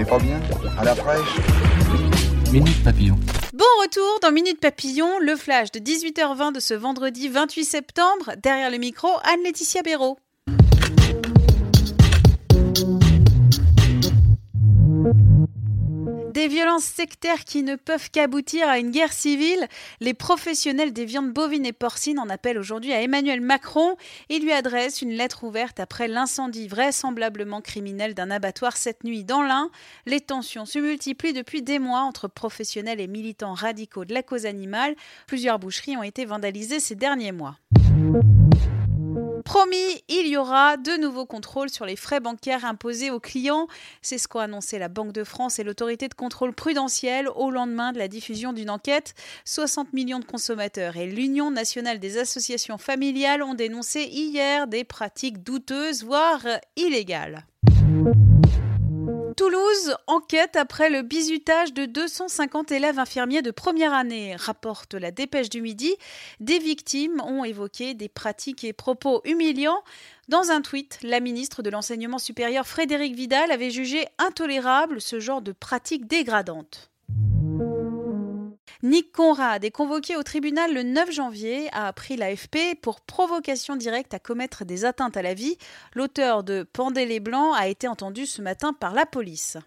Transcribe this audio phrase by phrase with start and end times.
[0.00, 0.40] N'est pas bien
[0.78, 1.36] À la fraîche
[2.50, 3.18] Minute Papillon.
[3.52, 8.32] Bon retour dans Minute Papillon, le flash de 18h20 de ce vendredi 28 septembre.
[8.42, 10.16] Derrière le micro, Anne-Laetitia Béraud.
[16.40, 19.68] Des violences sectaires qui ne peuvent qu'aboutir à une guerre civile,
[20.00, 23.94] les professionnels des viandes bovines et porcines en appellent aujourd'hui à Emmanuel Macron
[24.30, 29.42] et lui adressent une lettre ouverte après l'incendie vraisemblablement criminel d'un abattoir cette nuit dans
[29.42, 29.70] l'Ain.
[30.06, 34.46] Les tensions se multiplient depuis des mois entre professionnels et militants radicaux de la cause
[34.46, 34.96] animale.
[35.26, 37.58] Plusieurs boucheries ont été vandalisées ces derniers mois.
[39.52, 43.66] Promis, il y aura de nouveaux contrôles sur les frais bancaires imposés aux clients.
[44.00, 47.90] C'est ce qu'ont annoncé la Banque de France et l'autorité de contrôle prudentiel au lendemain
[47.90, 49.12] de la diffusion d'une enquête.
[49.46, 55.42] 60 millions de consommateurs et l'Union nationale des associations familiales ont dénoncé hier des pratiques
[55.42, 57.44] douteuses, voire illégales.
[59.40, 65.48] Toulouse enquête après le bizutage de 250 élèves infirmiers de première année, rapporte la dépêche
[65.48, 65.96] du midi.
[66.40, 69.82] Des victimes ont évoqué des pratiques et propos humiliants.
[70.28, 75.40] Dans un tweet, la ministre de l'Enseignement supérieur Frédéric Vidal avait jugé intolérable ce genre
[75.40, 76.90] de pratiques dégradantes.
[78.82, 84.14] Nick Conrad est convoqué au tribunal le 9 janvier, a appris l'AFP, pour provocation directe
[84.14, 85.58] à commettre des atteintes à la vie.
[85.94, 89.58] L'auteur de Pendez les Blancs a été entendu ce matin par la police.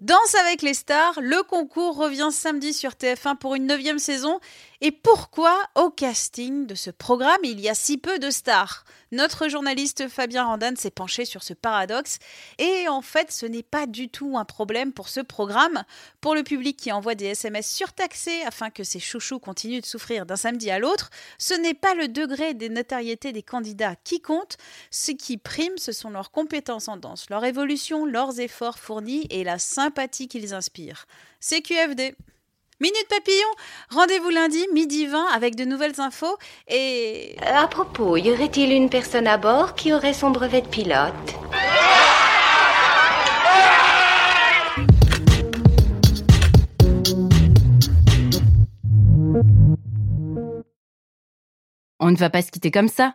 [0.00, 4.40] Danse avec les stars, le concours revient samedi sur TF1 pour une neuvième saison.
[4.84, 8.84] Et pourquoi au casting de ce programme il y a si peu de stars?
[9.12, 12.18] Notre journaliste Fabien Randan s'est penché sur ce paradoxe.
[12.58, 15.84] Et en fait, ce n'est pas du tout un problème pour ce programme.
[16.20, 20.26] Pour le public qui envoie des SMS surtaxés afin que ses chouchous continuent de souffrir
[20.26, 24.56] d'un samedi à l'autre, ce n'est pas le degré des notoriétés des candidats qui compte.
[24.90, 29.44] Ce qui prime, ce sont leurs compétences en danse, leur évolution, leurs efforts fournis et
[29.44, 31.06] la sympathie qu'ils inspirent.
[31.38, 32.16] C'est QFD.
[32.80, 33.48] Minute Papillon,
[33.90, 37.36] rendez-vous lundi, midi 20, avec de nouvelles infos et...
[37.42, 41.12] À propos, y aurait-il une personne à bord qui aurait son brevet de pilote?
[52.00, 53.14] On ne va pas se quitter comme ça.